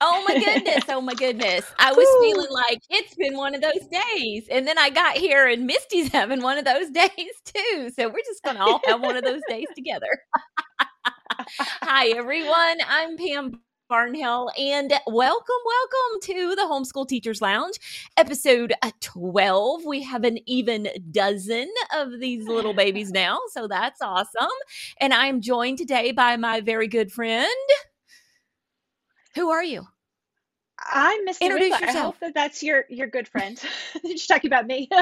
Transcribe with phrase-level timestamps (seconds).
[0.00, 0.84] Oh my goodness.
[0.88, 1.64] Oh my goodness.
[1.78, 4.48] I was feeling like it's been one of those days.
[4.50, 7.90] And then I got here and Mystie's having one of those days too.
[7.96, 10.08] So we're just going to all have one of those days together.
[11.82, 12.78] Hi, everyone.
[12.88, 13.60] I'm Pam
[13.92, 17.76] Barnhill, and welcome, welcome to the Homeschool Teachers Lounge,
[18.16, 19.84] episode uh, 12.
[19.84, 24.48] We have an even dozen of these little babies now, so that's awesome.
[24.98, 27.46] And I'm joined today by my very good friend.
[29.34, 29.86] Who are you?
[30.78, 31.42] I'm Mr.
[31.42, 31.86] Introduce Winkler.
[31.86, 32.14] I yourself.
[32.14, 33.60] hope that that's your your good friend.
[34.04, 34.88] You're talking about me.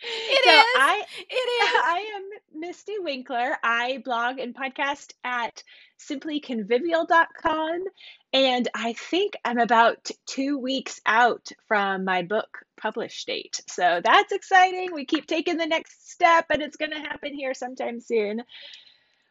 [0.00, 0.64] It so is.
[0.76, 1.34] I It
[1.64, 1.80] is.
[1.84, 3.56] I am Mystie Winkler.
[3.62, 5.62] I blog and podcast at
[5.98, 7.84] simplyconvivial.com.
[8.32, 13.60] And I think I'm about two weeks out from my book publish date.
[13.68, 14.92] So that's exciting.
[14.92, 18.42] We keep taking the next step, and it's going to happen here sometime soon.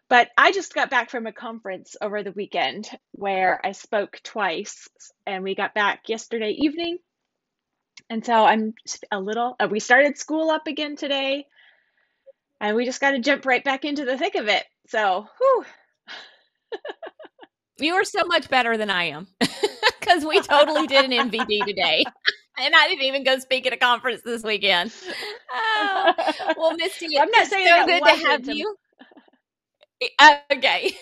[0.10, 4.88] But I just got back from a conference over the weekend where I spoke twice,
[5.26, 7.00] and we got back yesterday evening.
[8.09, 8.73] And so I'm
[9.12, 11.46] a little, uh, we started school up again today,
[12.62, 14.64] and we just got to jump right back into the thick of it.
[14.88, 15.66] So, whew.
[17.80, 19.28] You are so much better than I am
[20.00, 22.03] because we totally did an MVD today.
[22.59, 24.92] And I didn't even go speak at a conference this weekend.
[25.53, 26.14] Oh,
[26.58, 28.76] well, Mystie, I'm not saying so good to have you.
[30.52, 30.95] Okay.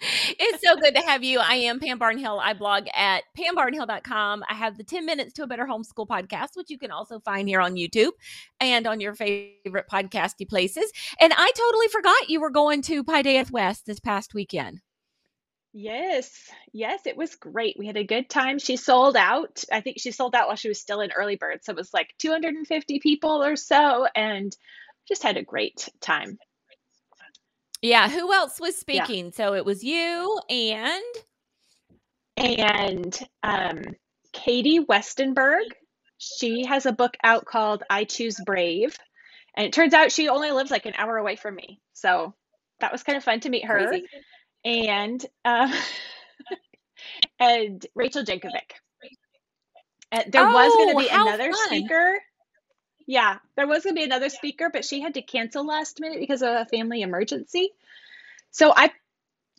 [0.00, 1.38] it's so good to have you.
[1.38, 2.40] I am Pam Barnhill.
[2.40, 4.44] I blog at pambarnhill.com.
[4.48, 7.48] I have the 10 Minutes to a Better Homeschool podcast, which you can also find
[7.48, 8.10] here on YouTube
[8.60, 10.90] and on your favorite podcasty places.
[11.20, 14.80] And I totally forgot you were going to Paideia West this past weekend.
[15.72, 17.76] Yes, yes, it was great.
[17.76, 18.60] We had a good time.
[18.60, 19.64] She sold out.
[19.72, 21.64] I think she sold out while she was still in early bird.
[21.64, 24.56] So it was like 250 people or so, and
[25.08, 26.38] just had a great time.
[27.84, 28.10] Yeah.
[28.10, 29.08] Who else was Yeah.
[29.08, 29.32] speaking?
[29.32, 31.04] So it was you and
[32.36, 33.82] And um,
[34.32, 35.66] Katie Westenberg,
[36.18, 38.96] she has a book out called I Choose Brave.
[39.56, 41.80] And it turns out she only lives like an hour away from me.
[41.94, 42.34] So
[42.80, 44.00] that was kind of fun to meet her.
[44.00, 44.04] Crazy.
[44.64, 45.72] And um,
[47.40, 48.72] and Rachel Jankovic.
[50.12, 51.54] And there was going to Oh, be another fun.
[51.54, 52.14] speaker.
[53.06, 56.20] Yeah, there was going to be another speaker, but she had to cancel last minute
[56.20, 57.70] because of a family emergency.
[58.52, 58.90] So I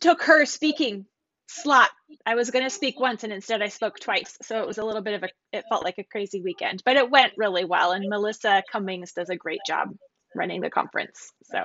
[0.00, 1.06] took her speaking
[1.48, 1.90] slot.
[2.26, 4.38] I was going to speak once and instead I spoke twice.
[4.42, 6.96] So it was a little bit of a, it felt like a crazy weekend, but
[6.96, 7.92] it went really well.
[7.92, 9.90] And Melissa Cummings does a great job
[10.34, 11.32] running the conference.
[11.44, 11.60] So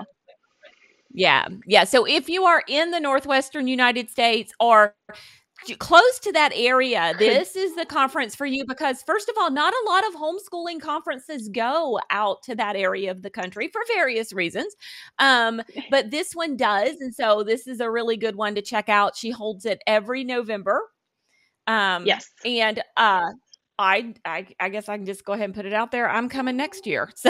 [1.13, 1.47] Yeah.
[1.65, 1.85] Yeah.
[1.85, 5.21] So if you are in the Northwestern United States or j-
[5.79, 9.73] close to that area, this is the conference for you because, first of all, not
[9.73, 14.33] a lot of homeschooling conferences go out to that area of the country for various
[14.33, 14.75] reasons.
[15.19, 15.61] Um,
[15.91, 16.95] but this one does.
[16.99, 19.15] And so this is a really good one to check out.
[19.15, 20.81] She holds it every November.
[21.67, 22.27] Um, yes.
[22.43, 23.31] And uh,
[23.77, 26.09] I, I, I guess I can just go ahead and put it out there.
[26.09, 27.09] I'm coming next year.
[27.21, 27.29] So.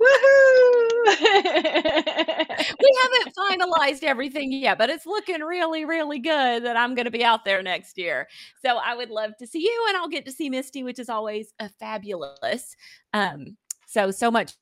[0.00, 0.83] Woohoo!
[1.06, 7.10] We haven't finalized everything yet, but it's looking really, really good that I'm going to
[7.10, 8.28] be out there next year.
[8.64, 11.08] So I would love to see you, and I'll get to see Mystie, which is
[11.08, 12.76] always a fabulous.
[13.12, 13.56] Um,
[13.86, 14.54] so so much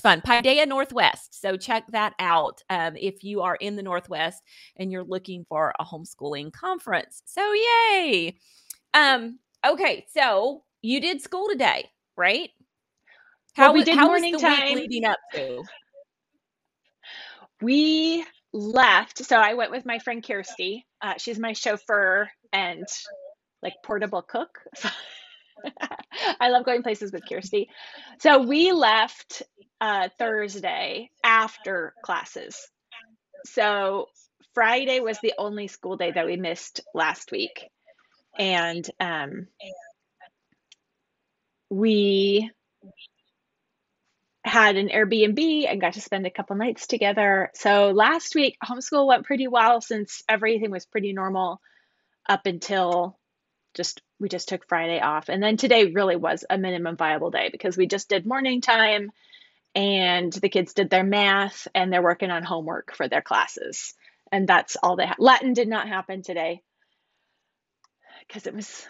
[0.00, 0.20] fun.
[0.20, 1.40] Paideia Northwest.
[1.40, 4.42] So check that out um, if you are in the Northwest
[4.76, 7.22] and you're looking for a homeschooling conference.
[7.26, 8.38] So yay!
[8.94, 12.50] Um, okay, so you did school today, right?
[13.58, 14.74] Well, we did how morning was the time.
[14.74, 15.64] leading up to?
[17.60, 19.24] we left.
[19.24, 20.86] So I went with my friend Kirsty.
[21.02, 22.86] Uh, she's my chauffeur and
[23.62, 24.60] like portable cook.
[26.40, 27.68] I love going places with Kirsty.
[28.20, 29.42] So we left
[29.80, 32.68] uh, Thursday after classes.
[33.44, 34.06] So
[34.54, 37.64] Friday was the only school day that we missed last week.
[38.38, 39.48] And um,
[41.70, 42.50] we
[44.48, 47.50] had an Airbnb and got to spend a couple nights together.
[47.54, 51.60] So last week, homeschool went pretty well since everything was pretty normal
[52.28, 53.18] up until
[53.74, 55.28] just we just took Friday off.
[55.28, 59.10] And then today really was a minimum viable day because we just did morning time
[59.74, 63.94] and the kids did their math and they're working on homework for their classes.
[64.32, 65.18] And that's all they had.
[65.18, 66.62] Latin did not happen today
[68.26, 68.86] because it was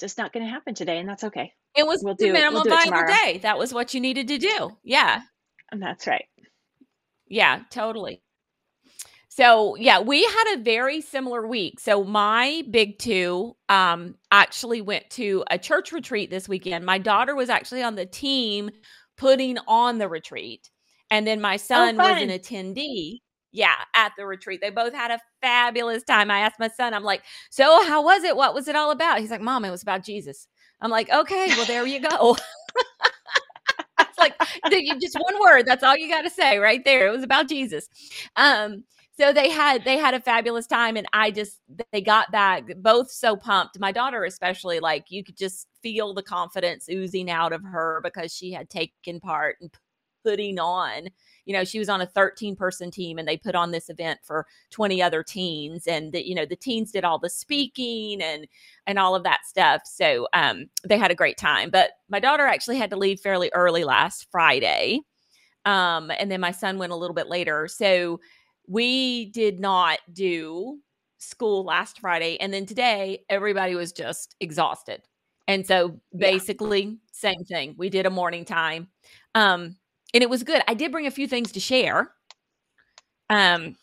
[0.00, 0.98] just not going to happen today.
[0.98, 1.52] And that's okay.
[1.76, 3.12] It was We'll the do it- we'll do viable tomorrow.
[3.24, 3.38] day.
[3.38, 4.70] That was what you needed to do.
[4.82, 5.22] Yeah.
[5.72, 6.24] And that's right.
[7.26, 8.22] Yeah, totally.
[9.28, 11.80] So yeah, we had a very similar week.
[11.80, 16.84] So my big two um actually went to a church retreat this weekend.
[16.86, 18.70] My daughter was actually on the team
[19.16, 20.70] putting on the retreat.
[21.10, 23.18] And then my son was an attendee.
[23.54, 24.60] Yeah, at the retreat.
[24.60, 26.28] They both had a fabulous time.
[26.28, 28.36] I asked my son, I'm like, so how was it?
[28.36, 29.20] What was it all about?
[29.20, 30.48] He's like, Mom, it was about Jesus.
[30.80, 32.36] I'm like, okay, well, there you go.
[34.00, 34.34] it's like
[35.00, 35.66] just one word.
[35.66, 37.06] That's all you got to say right there.
[37.06, 37.88] It was about Jesus.
[38.34, 38.82] Um,
[39.16, 41.60] so they had they had a fabulous time and i just
[41.92, 46.22] they got back both so pumped my daughter especially like you could just feel the
[46.22, 49.70] confidence oozing out of her because she had taken part and
[50.24, 51.08] putting on
[51.44, 54.20] you know she was on a 13 person team and they put on this event
[54.22, 58.46] for 20 other teens and the, you know the teens did all the speaking and
[58.86, 62.46] and all of that stuff so um they had a great time but my daughter
[62.46, 65.00] actually had to leave fairly early last friday
[65.64, 68.20] um and then my son went a little bit later so
[68.66, 70.78] we did not do
[71.24, 72.38] school last Friday.
[72.40, 75.02] And then today, everybody was just exhausted.
[75.46, 76.94] And so basically, yeah.
[77.12, 77.74] same thing.
[77.76, 78.88] We did a morning time.
[79.34, 79.76] Um,
[80.14, 80.62] and it was good.
[80.68, 82.12] I did bring a few things to share.
[83.28, 83.76] Um,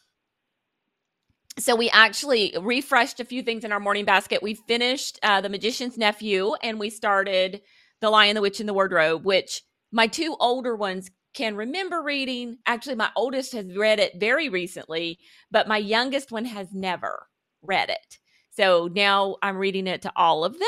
[1.59, 4.41] so we actually refreshed a few things in our morning basket.
[4.41, 7.61] We finished uh, The Magician's Nephew and we started
[7.99, 9.61] The Lion, the Witch, and the Wardrobe, which
[9.91, 12.57] my two older ones can remember reading.
[12.65, 15.19] Actually, my oldest has read it very recently,
[15.51, 17.27] but my youngest one has never
[17.61, 18.17] read it.
[18.51, 20.67] So now I'm reading it to all of them.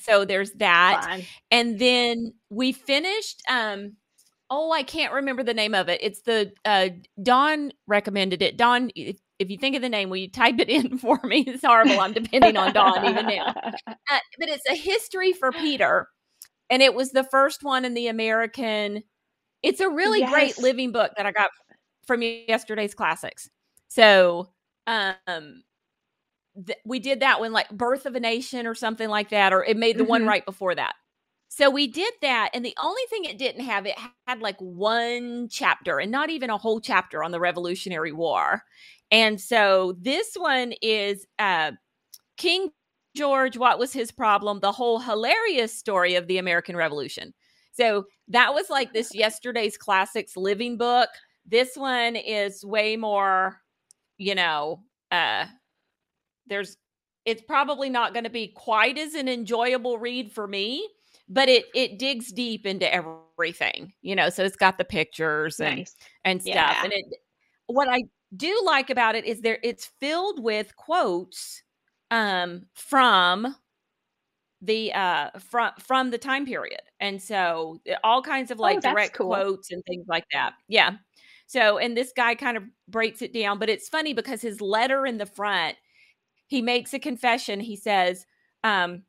[0.00, 1.04] So there's that.
[1.04, 1.22] Fun.
[1.50, 3.96] And then we finished um
[4.50, 6.00] oh, I can't remember the name of it.
[6.02, 6.90] It's the uh
[7.22, 8.56] Dawn recommended it.
[8.56, 11.44] Dawn if, you think of the name, will you type it in for me?
[11.46, 12.00] It's horrible.
[12.00, 13.54] I'm depending on Dawn even now.
[14.10, 16.08] Uh, but it's a history for Peter.
[16.70, 19.02] And it was the first one in the American
[19.62, 20.30] it's a really yes.
[20.30, 21.50] great living book that I got
[22.06, 23.48] from yesterday's classics.
[23.88, 24.50] So,
[24.86, 25.62] um,
[26.66, 29.64] th- we did that one like Birth of a Nation or something like that, or
[29.64, 30.10] it made the mm-hmm.
[30.10, 30.94] one right before that.
[31.48, 33.96] So we did that, and the only thing it didn't have, it
[34.26, 38.62] had like one chapter and not even a whole chapter on the Revolutionary War.
[39.10, 41.72] And so this one is uh,
[42.36, 42.70] King
[43.16, 44.60] George, what was his problem?
[44.60, 47.34] The whole hilarious story of the American Revolution.
[47.72, 51.08] So that was like this yesterday's classics living book.
[51.46, 53.60] This one is way more,
[54.18, 55.46] you know, uh
[56.46, 56.76] there's
[57.24, 60.88] it's probably not going to be quite as an enjoyable read for me,
[61.28, 64.30] but it it digs deep into everything, you know.
[64.30, 65.96] So it's got the pictures and nice.
[66.24, 66.54] and stuff.
[66.54, 66.84] Yeah.
[66.84, 67.04] And it
[67.66, 68.02] what I
[68.36, 71.62] do like about it is there it's filled with quotes
[72.10, 73.54] um from
[74.60, 78.78] the uh from from the time period and so eh, all kinds of oh, like
[78.78, 79.28] oh, direct cool.
[79.28, 80.92] quotes and things like that yeah
[81.46, 85.06] so and this guy kind of breaks it down but it's funny because his letter
[85.06, 85.76] in the front
[86.48, 88.26] he makes a confession he says
[88.64, 89.02] um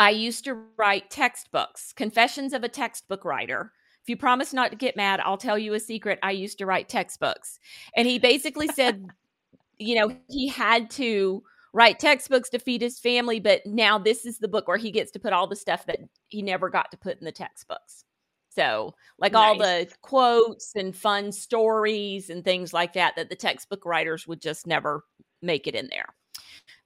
[0.00, 4.76] i used to write textbooks confessions of a textbook writer if you promise not to
[4.76, 7.60] get mad i'll tell you a secret i used to write textbooks
[7.96, 9.06] and he basically said
[9.78, 11.42] you know he had to
[11.72, 15.10] write textbooks to feed his family, but now this is the book where he gets
[15.12, 15.98] to put all the stuff that
[16.28, 18.04] he never got to put in the textbooks.
[18.50, 19.40] So, like nice.
[19.40, 24.40] all the quotes and fun stories and things like that that the textbook writers would
[24.40, 25.04] just never
[25.40, 26.06] make it in there.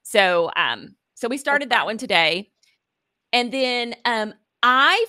[0.03, 2.51] So, um so we started that one today.
[3.35, 4.33] And then um
[4.63, 5.05] I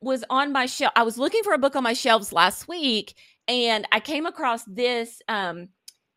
[0.00, 3.14] was on my shelf I was looking for a book on my shelves last week
[3.46, 5.68] and I came across this um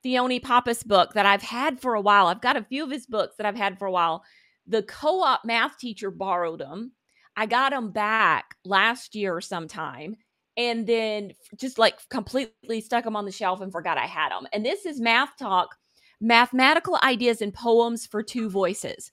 [0.03, 2.27] Theoni Pappas book that I've had for a while.
[2.27, 4.23] I've got a few of his books that I've had for a while.
[4.67, 6.93] The co op math teacher borrowed them.
[7.35, 10.15] I got them back last year sometime
[10.55, 14.47] and then just like completely stuck them on the shelf and forgot I had them.
[14.53, 15.75] And this is Math Talk
[16.21, 19.11] Mathematical Ideas and Poems for Two Voices.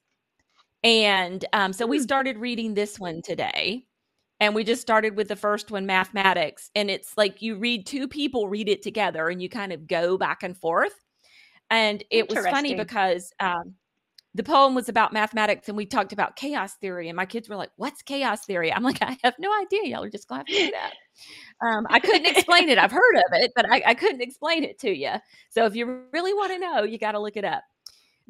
[0.82, 2.04] And um, so we hmm.
[2.04, 3.84] started reading this one today
[4.40, 8.08] and we just started with the first one mathematics and it's like you read two
[8.08, 10.94] people read it together and you kind of go back and forth.
[11.68, 13.74] And it was funny because um,
[14.34, 17.54] the poem was about mathematics and we talked about chaos theory and my kids were
[17.54, 18.72] like what's chaos theory?
[18.72, 19.84] I'm like i have no idea.
[19.84, 20.94] Y'all are just gonna have to do that.
[21.64, 22.78] Um, i couldn't explain it.
[22.78, 25.12] I've heard of it but I, I couldn't explain it to you
[25.50, 27.62] so if you really want to know you got to look it up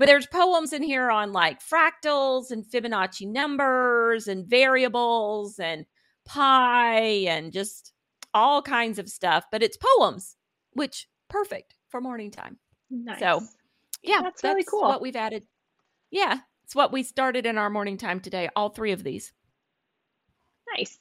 [0.01, 5.85] but there's poems in here on like fractals and fibonacci numbers and variables and
[6.25, 7.93] pi and just
[8.33, 10.37] all kinds of stuff, but it's poems,
[10.73, 12.57] which perfect for morning time.
[12.91, 13.21] Nice.
[13.21, 13.43] So,
[14.03, 14.89] yeah, that's, that's really cool.
[14.89, 15.45] What we've added.
[16.11, 18.49] Yeah, it's what we started in our morning time today.
[18.57, 19.35] All three of these.
[20.79, 20.99] Nice.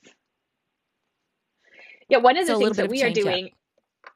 [2.09, 4.11] Yeah, one of the so things that we are doing, up.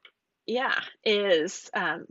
[0.46, 0.75] yeah,
[1.06, 2.06] is um,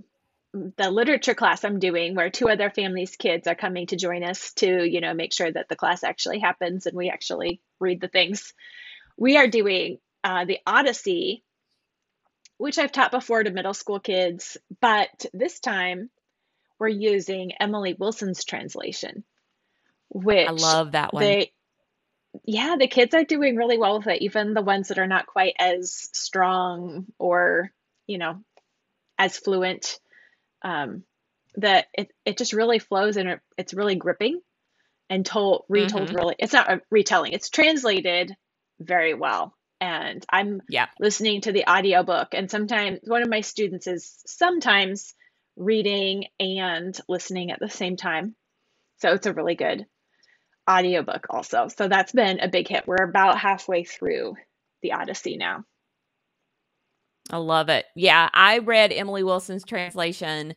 [0.53, 4.53] the literature class I'm doing, where two other families' kids are coming to join us
[4.55, 8.09] to, you know, make sure that the class actually happens and we actually read the
[8.09, 8.53] things
[9.17, 11.43] we are doing uh, the Odyssey
[12.59, 16.11] which I've taught before to middle school kids, but this time
[16.79, 19.25] we're using Emily Wilson's translation,
[20.11, 21.25] which I love that one.
[21.25, 21.53] they
[22.45, 25.27] yeah, the kids are doing really well with it, even the ones that are not
[25.27, 27.73] quite as strong or,
[28.07, 28.45] you know,
[29.19, 29.99] as fluent.
[30.63, 31.05] Um,
[31.57, 34.41] that it, it just really flows and it, it's really gripping
[35.11, 36.15] and told retold Mhm.
[36.15, 38.35] really it's not a retelling it's translated
[38.81, 39.55] very well.
[39.81, 40.87] And i'm Yeah.
[40.99, 45.15] listening to the audiobook and sometimes one of my students is sometimes
[45.57, 48.35] reading and listening at the same time.
[48.99, 49.87] So it's a really good
[50.71, 51.69] audiobook also.
[51.69, 52.87] So that's been a big hit.
[52.87, 54.37] We're about halfway through
[54.83, 55.65] the odyssey now
[57.31, 57.87] I love it.
[57.97, 60.55] Yeah, I read Emily Wilson's translation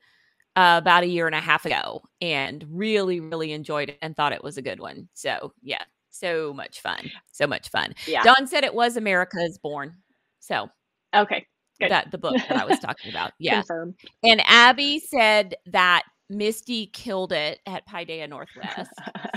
[0.55, 4.33] uh, about a year and a half ago and really, really enjoyed it and thought
[4.33, 5.09] it was a good one.
[5.13, 7.11] So, yeah, so much fun.
[7.31, 7.93] So much fun.
[8.07, 9.95] yeah Don said it was America is Born.
[10.39, 10.69] So,
[11.13, 11.45] okay
[11.79, 11.91] Good.
[11.91, 13.33] that the book that I was talking about.
[13.39, 13.55] Yeah.
[13.55, 18.89] confirm And Abby said that Mystie killed it at Paideia Northwest.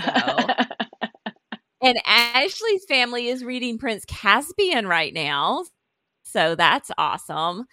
[0.03, 0.47] So,
[1.81, 5.65] and Ashley's family is reading Prince Caspian right now.
[6.29, 7.65] So that's awesome.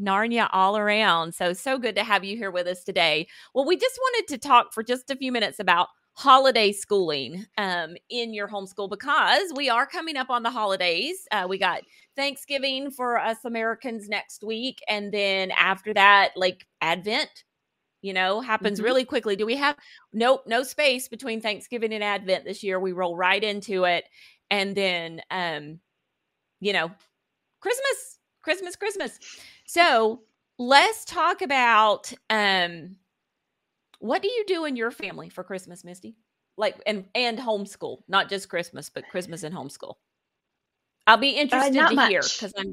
[0.00, 1.34] Narnia all around.
[1.34, 3.28] So, so good to have you here with us today.
[3.54, 7.96] Well, we just wanted to talk for just a few minutes about holiday schooling um,
[8.10, 11.26] in your homeschool because we are coming up on the holidays.
[11.30, 11.82] Uh, we got
[12.16, 14.80] Thanksgiving for us Americans next week.
[14.88, 17.44] And then after that, like Advent,
[18.02, 18.84] you know, happens Mhm.
[18.84, 19.36] really quickly.
[19.36, 19.76] Do we have
[20.12, 22.78] nope, no space between Thanksgiving and Advent this year?
[22.80, 24.04] We roll right into it.
[24.50, 25.80] And then, um,
[26.60, 26.90] you know,
[27.66, 29.18] Christmas, Christmas, Christmas.
[29.66, 30.20] So
[30.56, 32.94] let's talk about um
[33.98, 36.14] what do you do in your family for Christmas, Mystie?
[36.56, 39.94] Like and and homeschool, not just Christmas, but Christmas and homeschool.
[41.08, 42.72] I'll be interested not to hear because I'm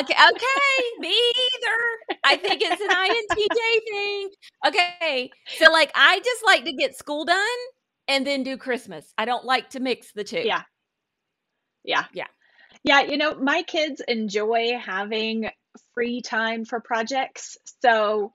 [0.00, 0.14] okay.
[0.14, 2.18] Okay, me either.
[2.24, 4.30] I think it's an INTJ thing.
[4.66, 7.46] Okay, so like I just like to get school done
[8.08, 9.12] and then do Christmas.
[9.18, 10.40] I don't like to mix the two.
[10.42, 10.62] Yeah.
[11.84, 12.04] Yeah.
[12.14, 12.28] Yeah.
[12.84, 15.50] Yeah, you know, my kids enjoy having
[15.94, 17.56] free time for projects.
[17.80, 18.32] So,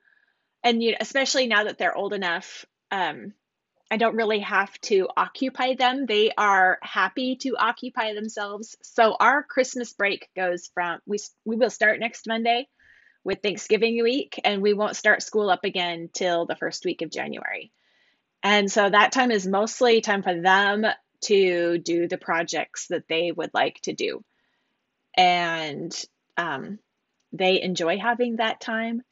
[0.63, 3.33] and you especially now that they're old enough, um,
[3.91, 6.05] I don't really have to occupy them.
[6.05, 8.75] They are happy to occupy themselves.
[8.83, 12.67] So our Christmas break goes from we we will start next Monday
[13.23, 17.11] with Thanksgiving week, and we won't start school up again till the first week of
[17.11, 17.71] January.
[18.43, 20.85] And so that time is mostly time for them
[21.21, 24.23] to do the projects that they would like to do.
[25.17, 25.93] And
[26.37, 26.79] um,
[27.33, 29.03] they enjoy having that time.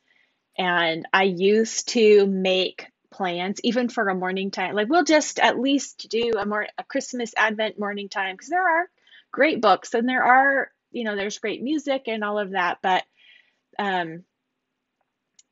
[0.57, 4.75] And I used to make plans, even for a morning time.
[4.75, 8.67] Like we'll just at least do a more a Christmas Advent morning time because there
[8.67, 8.89] are
[9.31, 12.79] great books and there are you know there's great music and all of that.
[12.83, 13.03] But
[13.79, 14.24] um,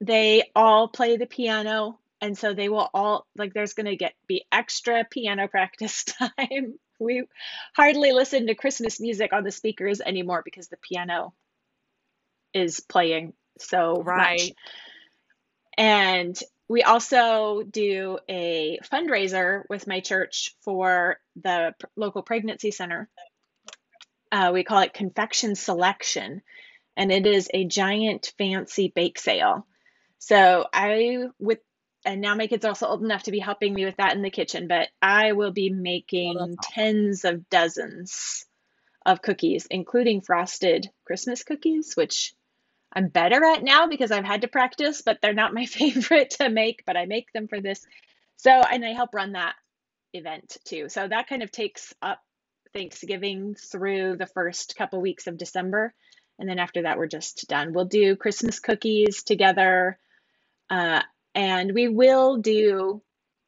[0.02, 4.14] they all play the piano and so they will all like there's going to get
[4.28, 7.24] be extra piano practice time we
[7.76, 11.34] hardly listen to christmas music on the speakers anymore because the piano
[12.54, 14.06] is playing so much.
[14.06, 14.56] Right.
[15.78, 23.10] and we also do a fundraiser with my church for the local pregnancy center.
[24.32, 26.42] Uh, we call it confection selection
[26.96, 29.68] and it is a giant fancy bake sale.
[30.20, 31.60] So I with
[32.06, 34.22] and now my kids are also old enough to be helping me with that in
[34.22, 38.46] the kitchen, but I will be making tens of dozens
[39.06, 42.34] of cookies, including frosted Christmas cookies, which
[42.94, 46.50] I'm better at now because I've had to practice, but they're not my favorite to
[46.50, 47.86] make, but I make them for this.
[48.38, 49.56] So, and I help run that
[50.14, 50.90] event too.
[50.90, 52.20] So that kind of takes up
[52.74, 55.94] Thanksgiving through the first couple weeks of December.
[56.40, 57.74] And then after that, we're just done.
[57.74, 60.00] We'll do Christmas cookies together.
[60.70, 61.02] Uh,
[61.36, 63.02] and we will do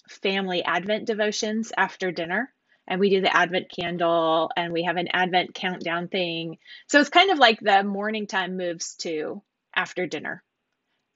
[0.10, 2.52] family Advent devotions after dinner.
[2.88, 6.60] And we do the Advent candle and we have an Advent countdown thing.
[6.88, 9.42] So it's kind of like the morning time moves to
[9.76, 10.44] after dinner.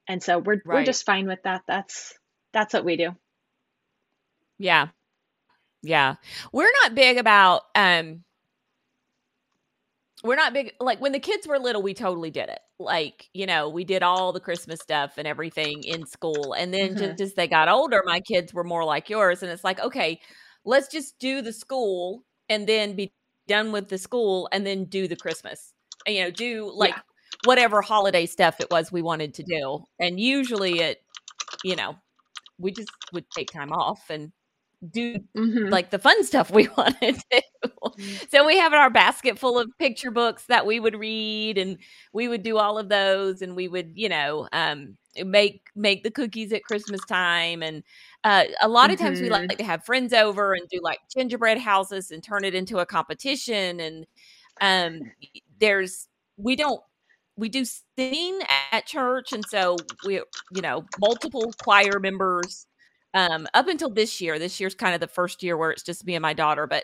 [0.08, 1.62] And so we're we're just fine with that.
[1.68, 2.18] That's
[2.54, 3.16] that's what we do.
[4.58, 4.88] Yeah.
[5.84, 6.16] Yeah.
[6.52, 8.24] We're not big about um
[10.24, 12.60] we're not big like when the kids were little we totally did it.
[12.80, 16.54] Like, you know, we did all the Christmas stuff and everything in school.
[16.54, 16.96] And then Mhm.
[16.96, 20.20] just as they got older, my kids were more like yours and it's like, okay,
[20.66, 23.14] let's just do the school and then be
[23.48, 25.74] done with the school and then do the Christmas.
[26.06, 27.02] And you know, do like Yeah.
[27.42, 29.86] whatever holiday stuff it was we wanted to do.
[30.00, 31.00] And usually it,
[31.64, 31.98] you know,
[32.60, 34.32] we just would take time off and
[34.92, 35.72] do Mhm.
[35.72, 37.44] like the fun stuff we wanted to.
[38.29, 41.77] so we have our basket full of picture books that we would read and
[42.13, 46.12] we would do all of those and we would you know um, make make the
[46.12, 47.84] cookies at christmas time and
[48.24, 49.25] uh, a lot of times mm-hmm.
[49.25, 52.79] we like to have friends over and do like gingerbread houses and turn it into
[52.79, 54.06] a competition and
[54.62, 55.00] um,
[55.60, 56.82] there's we don't
[57.38, 57.63] we do
[57.98, 58.39] singing
[58.72, 62.68] at church and so we you know multiple choir members
[63.13, 66.06] um, up until this year this year's kind of the first year where it's just
[66.06, 66.84] me and my daughter but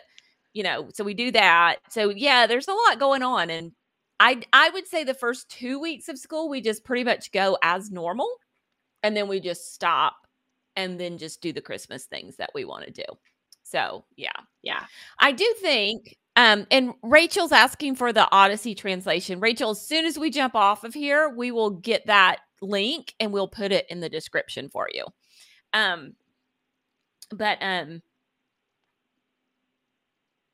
[0.56, 1.76] you know, so we do that.
[1.90, 3.50] So yeah, there's a lot going on.
[3.50, 3.72] And
[4.18, 7.58] I I would say the first two weeks of school, we just pretty much go
[7.62, 8.28] as normal.
[9.02, 10.14] And then we just stop
[10.74, 13.04] and then just do the Christmas things that we want to do.
[13.64, 14.30] So yeah.
[14.62, 14.84] Yeah.
[15.20, 19.40] I do think um, and Rachel's asking for the Odyssey translation.
[19.40, 23.30] Rachel, as soon as we jump off of here, we will get that link and
[23.30, 25.04] we'll put it in the description for you.
[25.74, 26.14] Um,
[27.30, 28.00] but um,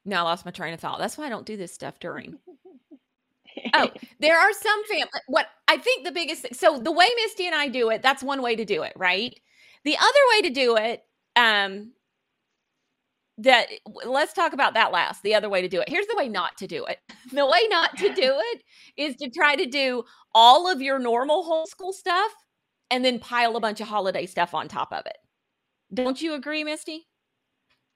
[0.04, 0.98] no, I lost my train of thought.
[0.98, 2.38] That's why I don't do this stuff during.
[3.74, 3.90] oh,
[4.20, 5.10] there are some family.
[5.26, 6.54] What I think the biggest thing.
[6.54, 9.38] So the way Mystie and I do it, that's one way to do it, right?
[9.84, 11.02] The other way to do it,
[11.36, 11.92] um,
[13.38, 13.68] that
[14.04, 15.22] let's talk about that last.
[15.22, 15.88] The other way to do it.
[15.88, 16.98] Here's the way not to do it.
[17.32, 18.62] The way not to do it
[18.98, 20.02] is to try to do
[20.34, 22.30] all of your normal homeschool stuff
[22.90, 25.16] and then pile a bunch of holiday stuff on top of it.
[25.94, 27.04] Don't you agree, Mystie?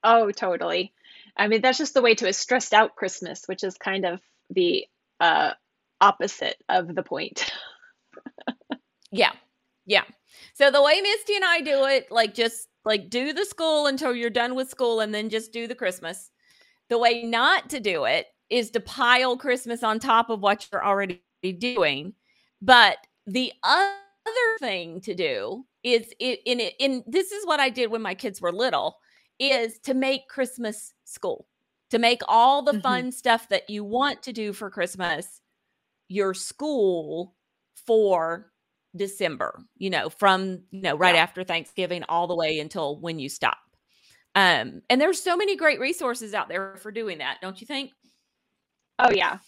[0.02, 0.94] Oh, totally.
[1.37, 4.21] I mean, that's just the way to a stressed out Christmas, which is kind of
[4.50, 4.87] the
[5.21, 5.52] uh,
[6.00, 7.50] opposite of the point.
[9.11, 9.33] yeah.
[9.85, 10.05] Yeah.
[10.55, 14.14] So the way Mystie and I do it, like just like do the school until
[14.14, 16.31] you're done with school and then just do the Christmas.
[16.88, 20.85] The way not to do it is to pile Christmas on top of what you're
[20.85, 21.21] already
[21.59, 22.14] doing.
[22.62, 23.93] But the other
[24.61, 28.14] thing to do is it in it in this is what I did when my
[28.14, 28.99] kids were little
[29.38, 31.47] is to make Christmas school,
[31.90, 32.81] to make all the mm-hmm.
[32.81, 35.40] fun stuff that you want to do for Christmas
[36.09, 37.35] your school
[37.87, 38.52] for
[38.95, 41.23] December, you know, from, you know, right yeah.
[41.23, 43.59] after Thanksgiving all the way until when you stop.
[44.35, 47.91] Um, and there's so many great resources out there for doing that, don't you think?
[48.99, 49.39] Oh, yeah.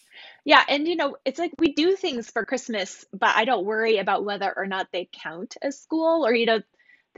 [0.45, 0.63] Yeah.
[0.67, 4.25] And, you know, it's like we do things for Christmas, but I don't worry about
[4.25, 6.61] whether or not they count as school or, you know,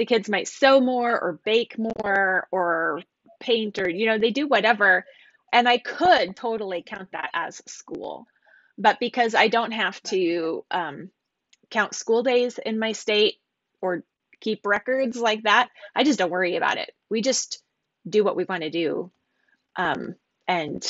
[0.02, 3.04] the kids might sew more or bake more or
[3.40, 5.06] paint or you know they do whatever.
[5.54, 8.26] And i could totally count that as school.
[8.80, 11.12] But because i don't have to um,
[11.70, 13.36] count school days in my state
[13.80, 14.04] or
[14.40, 16.90] keep records like that i just don't worry about it.
[17.12, 17.62] We just
[18.10, 19.12] do what we want to do
[19.76, 20.16] um,
[20.48, 20.84] and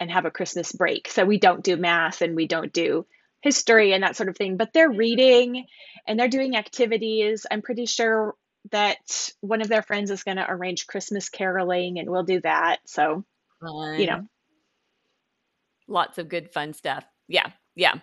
[0.00, 1.06] and have a christmas break.
[1.06, 3.06] So we don't do math and we don't do
[3.42, 5.64] history and that sort of thing but they're reading
[6.06, 8.34] and they're doing activities i'm pretty sure
[8.72, 12.78] that one of their friends is going to arrange Christmas caroling and we'll do that.
[12.86, 13.24] So,
[13.60, 14.00] fun.
[14.00, 14.28] you know,
[15.88, 17.04] lots of good fun stuff.
[17.28, 17.50] Yeah.
[17.74, 17.94] Yeah.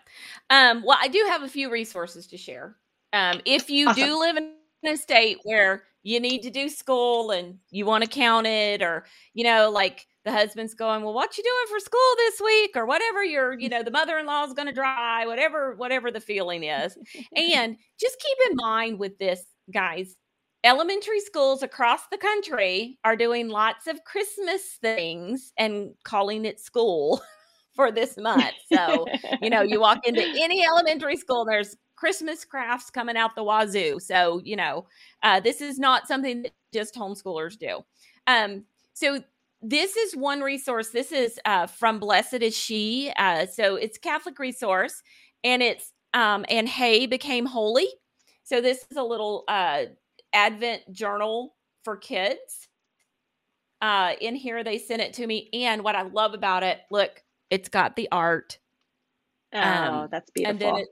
[0.49, 2.75] Um, well, I do have a few resources to share.
[3.11, 4.03] Um, if you awesome.
[4.03, 4.53] do live in
[4.85, 9.05] a state where you need to do school and you want to count it, or,
[9.33, 12.71] you know, like the husband's going, well, what you doing for school this week?
[12.75, 16.63] Or whatever you're, you know, the mother-in-law is going to dry, whatever, whatever the feeling
[16.63, 16.97] is.
[17.35, 20.15] and just keep in mind with this, guys,
[20.63, 27.21] elementary schools across the country are doing lots of Christmas things and calling it school
[27.75, 28.53] for this month.
[28.71, 29.05] So,
[29.41, 33.99] you know, you walk into any elementary school, there's Christmas crafts coming out the wazoo.
[33.99, 34.85] So, you know,
[35.21, 37.79] uh, this is not something that just homeschoolers do.
[38.27, 39.21] Um, so,
[39.63, 40.89] this is one resource.
[40.89, 43.11] This is uh, from Blessed is She.
[43.17, 45.01] Uh, so, it's Catholic resource,
[45.43, 47.87] and it's um, and Hay became holy.
[48.43, 49.85] So, this is a little uh,
[50.33, 52.67] Advent journal for kids.
[53.81, 55.49] Uh, in here, they sent it to me.
[55.53, 58.57] And what I love about it, look, it's got the art.
[59.53, 60.51] Oh, um, that's beautiful.
[60.51, 60.87] And then it,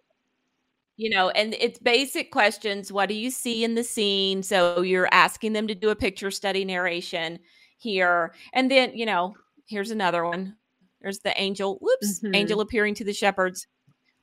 [0.97, 2.91] you know, and it's basic questions.
[2.91, 4.43] What do you see in the scene?
[4.43, 7.39] So you're asking them to do a picture study narration
[7.81, 8.33] here.
[8.53, 10.55] And then, you know, here's another one.
[11.01, 12.35] There's the angel, whoops, mm-hmm.
[12.35, 13.67] angel appearing to the shepherds.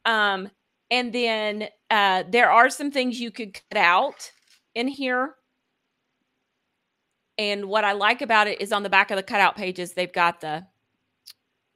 [0.05, 0.51] Um,
[0.91, 4.31] and then uh, there are some things you could cut out
[4.75, 5.35] in here.
[7.37, 10.13] And what I like about it is on the back of the cutout pages, they've
[10.13, 10.67] got the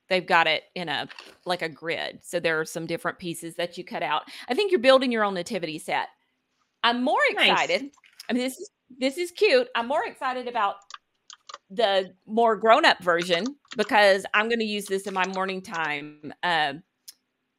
[0.08, 1.08] they've got it in a
[1.44, 2.20] like a grid.
[2.22, 4.22] So there are some different pieces that you cut out.
[4.48, 6.08] I think you're building your own nativity set.
[6.82, 7.82] I'm more excited.
[7.82, 7.90] Nice.
[8.28, 9.68] I mean, this is this is cute.
[9.74, 10.76] I'm more excited about
[11.72, 13.44] the more grown up version
[13.76, 16.32] because I'm going to use this in my morning time.
[16.42, 16.74] Uh,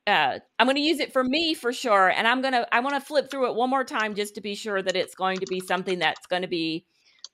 [0.06, 2.96] uh, I'm going to use it for me for sure, and I'm gonna I want
[2.96, 5.46] to flip through it one more time just to be sure that it's going to
[5.48, 6.86] be something that's going to be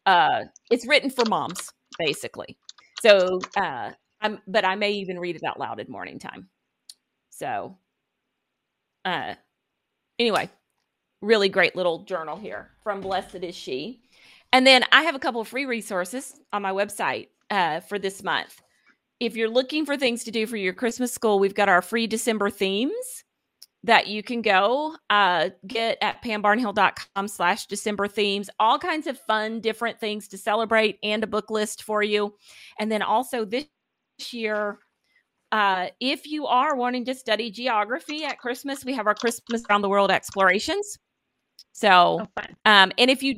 [0.05, 2.57] uh, it's written for moms basically.
[3.01, 6.49] So, uh, I'm, but I may even read it out loud at morning time.
[7.29, 7.77] So,
[9.05, 9.35] uh,
[10.17, 10.49] anyway,
[11.21, 14.01] really great little journal here from Blessed is She.
[14.51, 18.23] And then I have a couple of free resources on my website uh, for this
[18.23, 18.61] month.
[19.19, 22.07] If you're looking for things to do for your Christmas school, we've got our free
[22.07, 23.23] December themes
[23.83, 29.61] that you can go uh, get at pambarnhill.com slash December themes, all kinds of fun,
[29.61, 32.33] different things to celebrate and a book list for you.
[32.77, 33.65] And then also this
[34.31, 34.79] year,
[35.51, 39.81] uh, if you are wanting to study geography at Christmas, we have our Christmas around
[39.81, 40.97] the world explorations.
[41.71, 43.35] So, oh, um, and if you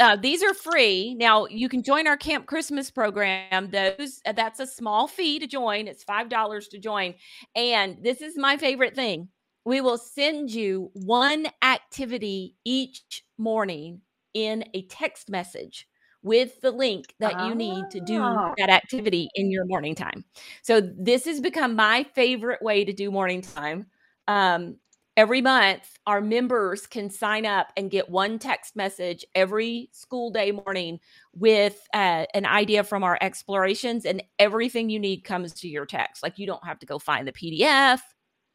[0.00, 1.14] uh, these are free.
[1.14, 3.70] Now you can join our Camp Christmas program.
[3.70, 5.86] Those uh, that's a small fee to join.
[5.86, 7.14] It's five dollars to join.
[7.54, 9.28] And this is my favorite thing.
[9.64, 14.00] We will send you one activity each morning
[14.32, 15.86] in a text message
[16.22, 17.48] with the link that oh.
[17.48, 18.52] you need to do ah.
[18.56, 20.24] that activity in your morning time.
[20.62, 23.86] So this has become my favorite way to do morning time.
[24.28, 24.76] Um,
[25.16, 30.50] every month our members can sign up and get one text message every school day
[30.50, 30.98] morning
[31.34, 36.22] with uh, an idea from our explorations and everything you need comes to your text.
[36.22, 38.00] Like you don't have to go find the pdf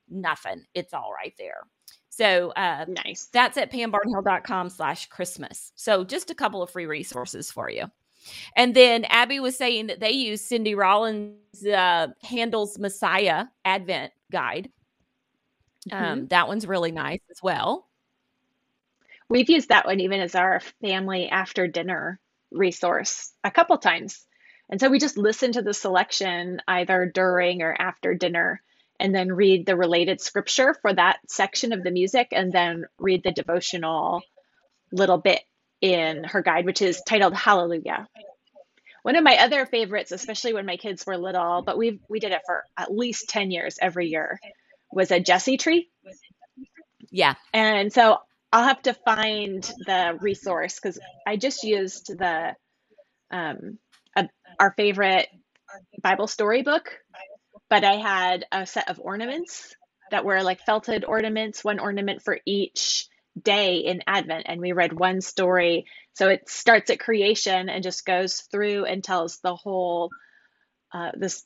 [0.09, 0.63] nothing.
[0.73, 1.61] It's all right there.
[2.09, 3.27] So uh, nice.
[3.33, 5.71] that's at pambarnhill.com slash christmas.
[5.75, 7.85] So just a couple of free resources for you.
[8.55, 14.69] And then abby was saying that they use cindy rollins uh, Handel's messiah advent guide
[15.89, 16.03] Mm-hmm.
[16.03, 17.87] Um, that one's really nice as well.
[19.29, 22.19] We've used that one even as our family after dinner
[22.51, 24.23] resource a couple times.
[24.69, 28.61] And so we just listen to the selection either during or after dinner
[28.99, 33.23] and then read the related scripture for that section of the music and then read
[33.23, 34.21] the devotional
[34.91, 35.41] little bit
[35.81, 38.07] in her guide, which is titled Hallelujah.
[39.03, 42.31] One of my other favorites, especially when my kids were little, but we we did
[42.31, 44.39] it for at least 10 years every year,
[44.95, 45.89] was a Jesse tree.
[47.11, 47.35] Yeah.
[47.53, 48.17] And so
[48.51, 52.55] I'll have to find the resource because I just used the
[53.29, 53.77] um,
[54.15, 54.29] a,
[54.59, 55.27] our favorite
[56.01, 56.97] Bible storybook,
[57.69, 59.75] but I had a set of ornaments
[60.11, 63.07] that were like felted ornaments, one ornament for each
[63.41, 65.85] day in Advent, and we read one story.
[66.13, 70.11] So it starts at creation and just goes through and tells the whole
[70.93, 71.43] uh, this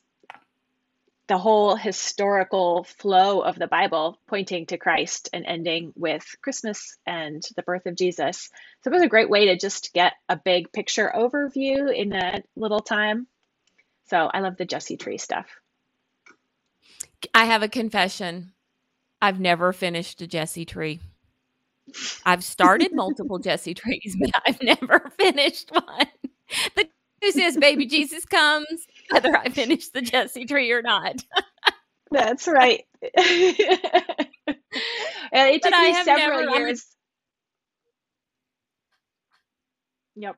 [1.30, 7.40] the whole historical flow of the Bible pointing to Christ and ending with Christmas and
[7.54, 8.50] the birth of Jesus.
[8.82, 12.42] So it was a great way to just get a big picture overview in a
[12.56, 13.28] little time.
[14.08, 15.46] So I love the Jesse Tree stuff.
[17.32, 18.50] I have a confession.
[19.22, 20.98] I've never finished a Jesse Tree.
[22.26, 26.08] I've started multiple Jesse trees, but I've never finished one.
[26.74, 26.88] The
[27.22, 31.16] news is baby Jesus comes whether I finish the Jesse tree or not.
[32.10, 32.84] That's right.
[33.02, 33.62] it
[35.62, 36.86] took me several never, years.
[40.16, 40.36] Yep.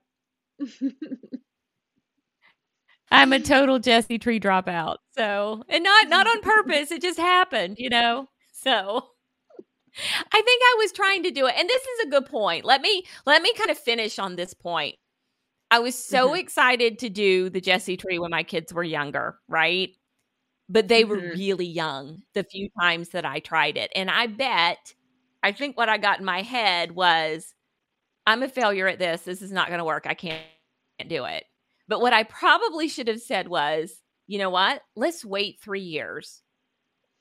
[3.10, 4.96] I'm a total Jesse tree dropout.
[5.16, 6.90] So, and not not on purpose.
[6.90, 8.28] It just happened, you know.
[8.52, 9.02] So,
[9.96, 11.54] I think I was trying to do it.
[11.56, 12.64] And this is a good point.
[12.64, 14.96] Let me let me kind of finish on this point.
[15.72, 16.40] I was so mm-hmm.
[16.40, 19.88] excited to do the Jesse tree when my kids were younger, right?
[20.68, 21.10] But they mm-hmm.
[21.10, 23.90] were really young the few times that I tried it.
[23.94, 24.92] And I bet,
[25.42, 27.54] I think what I got in my head was,
[28.26, 29.22] I'm a failure at this.
[29.22, 30.04] This is not going to work.
[30.06, 30.42] I can't
[31.08, 31.44] do it.
[31.88, 33.94] But what I probably should have said was,
[34.26, 34.82] you know what?
[34.94, 36.42] Let's wait three years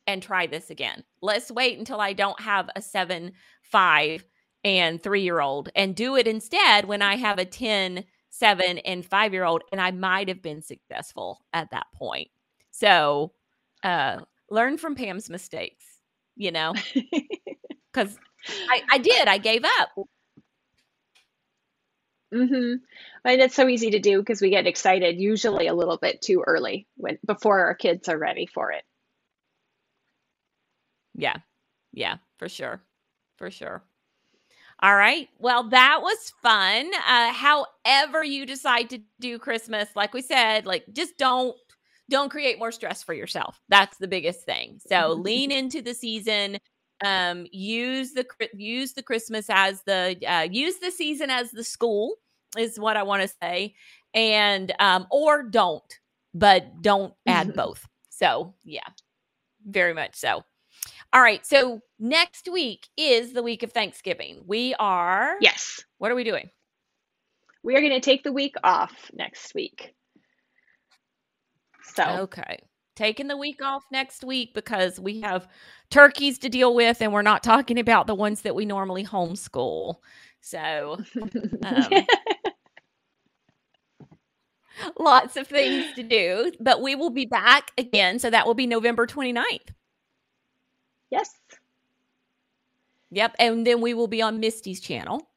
[0.07, 1.05] and try this again.
[1.21, 3.31] Let's wait until I don't have a seven,
[3.63, 4.25] five,
[4.65, 9.05] and three year old and do it instead when I have a 10, seven, and
[9.05, 12.29] five year old, and I might have been successful at that point.
[12.71, 13.33] So,
[13.83, 15.85] uh, learn from Pam's mistakes,
[16.35, 16.73] you know,
[17.93, 18.17] because
[18.69, 19.89] I, I did, I gave up.
[22.33, 22.75] Mm-hmm.
[23.25, 26.43] And it's so easy to do because we get excited usually a little bit too
[26.47, 28.83] early when before our kids are ready for it.
[31.13, 31.37] Yeah.
[31.91, 32.81] Yeah, for sure.
[33.37, 33.83] For sure.
[34.81, 35.29] All right.
[35.37, 36.89] Well, that was fun.
[37.07, 41.55] Uh, however, you decide to do Christmas, like we said, like just don't
[42.09, 43.61] don't create more stress for yourself.
[43.69, 44.79] That's the biggest thing.
[44.87, 46.57] So lean into the season.
[47.03, 52.15] Um, use the use the Christmas as the uh, use the season as the school
[52.57, 53.75] is what I want to say,
[54.13, 55.99] and um, or don't,
[56.33, 57.87] but don't add both.
[58.09, 58.87] So yeah,
[59.65, 60.43] very much so.
[61.13, 61.45] All right.
[61.45, 64.43] So next week is the week of Thanksgiving.
[64.45, 65.35] We are.
[65.41, 65.83] Yes.
[65.97, 66.49] What are we doing?
[67.63, 69.93] We are going to take the week off next week.
[71.95, 72.59] So, Okay.
[72.95, 75.47] Taking the week off next week because we have
[75.89, 79.95] turkeys to deal with and we're not talking about the ones that we normally homeschool.
[80.41, 81.01] So,
[81.63, 81.89] um,
[84.99, 88.19] lots of things to do, but we will be back again.
[88.19, 89.69] So that will be November 29th.
[91.11, 91.29] Yes.
[93.11, 93.35] Yep.
[93.39, 95.29] And then we will be on Mystie's channel.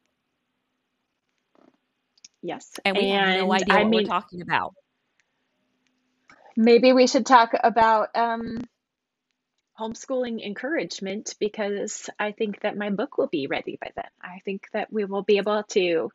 [2.43, 2.79] Yes.
[2.85, 4.73] And we have no idea I what mean, we're talking about.
[6.57, 8.59] maybe we should talk about um,
[9.79, 14.05] homeschooling encouragement because I think that my book will be ready by then.
[14.21, 16.11] I think that we will be able to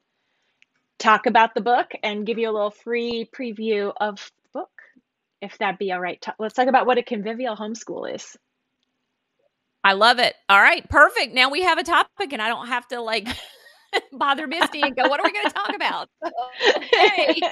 [0.99, 4.73] talk about the book and give you a little free preview of the book,
[5.43, 6.25] if that'd be all right.
[6.39, 8.37] Let's talk about what a convivial homeschool is.
[9.83, 10.35] I love it.
[10.49, 10.89] All right.
[10.89, 11.35] Perfect.
[11.35, 13.27] Now we have a topic and I don't have to like
[14.13, 16.09] bother Mystie and go, what are we going to talk about?
[16.77, 17.41] okay.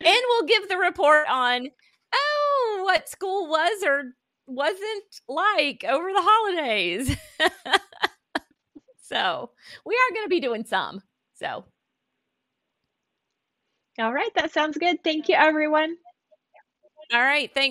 [0.00, 1.68] and we'll give the report on
[2.14, 4.02] oh what school was or
[4.46, 7.16] wasn't like over the holidays
[9.02, 9.50] so
[9.86, 11.00] we are going to be doing some
[11.34, 11.64] so
[13.98, 15.04] all right, that sounds good.
[15.04, 15.96] Thank you, everyone.
[17.12, 17.70] all right thanks